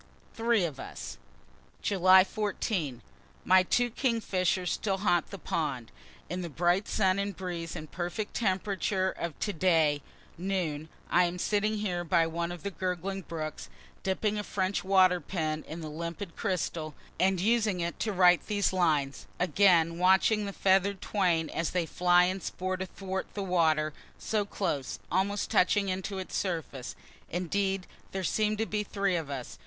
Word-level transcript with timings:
THREE 0.33 0.65
OF 0.65 0.79
US 0.79 1.17
July 1.83 2.23
14. 2.23 3.03
My 3.45 3.61
two 3.61 3.91
kingfishers 3.91 4.71
still 4.71 4.97
haunt 4.97 5.29
the 5.29 5.37
pond. 5.37 5.91
In 6.27 6.41
the 6.41 6.49
bright 6.49 6.87
sun 6.87 7.19
and 7.19 7.35
breeze 7.37 7.75
and 7.75 7.91
perfect 7.91 8.33
temperature 8.33 9.11
of 9.11 9.37
to 9.41 9.53
day, 9.53 10.01
noon, 10.39 10.89
I 11.11 11.25
am 11.25 11.37
sitting 11.37 11.77
here 11.77 12.03
by 12.03 12.25
one 12.25 12.51
of 12.51 12.63
the 12.63 12.71
gurgling 12.71 13.21
brooks, 13.21 13.69
dipping 14.01 14.39
a 14.39 14.43
French 14.43 14.83
water 14.83 15.19
pen 15.21 15.63
in 15.67 15.81
the 15.81 15.87
limpid 15.87 16.35
crystal, 16.35 16.95
and 17.19 17.39
using 17.39 17.79
it 17.79 17.99
to 17.99 18.11
write 18.11 18.47
these 18.47 18.73
lines, 18.73 19.27
again 19.39 19.99
watching 19.99 20.47
the 20.47 20.51
feather'd 20.51 20.99
twain, 20.99 21.47
as 21.47 21.69
they 21.69 21.85
fly 21.85 22.23
and 22.23 22.41
sport 22.41 22.81
athwart 22.81 23.27
the 23.35 23.43
water, 23.43 23.93
so 24.17 24.45
close, 24.45 24.97
almost 25.11 25.51
touching 25.51 25.89
into 25.89 26.17
its 26.17 26.35
surface. 26.35 26.95
Indeed 27.29 27.85
there 28.13 28.23
seem 28.23 28.57
to 28.57 28.65
be 28.65 28.83
three 28.83 29.15
of 29.15 29.29
us. 29.29 29.59